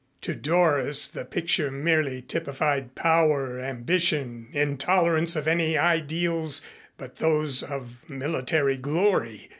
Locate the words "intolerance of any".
4.51-5.77